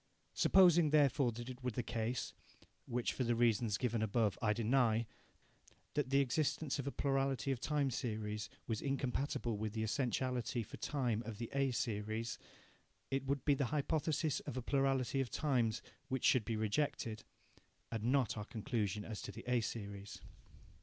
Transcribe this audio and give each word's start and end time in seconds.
Supposing 0.33 0.89
therefore 0.89 1.31
that 1.33 1.47
it 1.47 1.63
were 1.63 1.69
the 1.69 1.83
case 1.83 2.33
(which, 2.87 3.13
for 3.13 3.23
the 3.23 3.35
reasons 3.35 3.77
given 3.77 4.01
above, 4.01 4.35
I 4.41 4.51
deny) 4.51 5.05
that 5.93 6.09
the 6.09 6.21
existence 6.21 6.79
of 6.79 6.87
a 6.87 6.91
plurality 6.91 7.51
of 7.51 7.59
time 7.59 7.91
series 7.91 8.49
was 8.65 8.81
incompatible 8.81 9.57
with 9.59 9.73
the 9.73 9.83
essentiality 9.83 10.63
for 10.63 10.77
time 10.77 11.21
of 11.23 11.37
the 11.37 11.51
A 11.53 11.69
series, 11.69 12.39
it 13.11 13.25
would 13.27 13.45
be 13.45 13.53
the 13.53 13.65
hypothesis 13.65 14.39
of 14.39 14.57
a 14.57 14.61
plurality 14.63 15.21
of 15.21 15.29
times 15.29 15.83
which 16.07 16.25
should 16.25 16.45
be 16.45 16.55
rejected, 16.55 17.23
and 17.91 18.05
not 18.05 18.35
our 18.35 18.45
conclusion 18.45 19.05
as 19.05 19.21
to 19.21 19.31
the 19.31 19.43
A 19.47 19.61
series. 19.61 20.19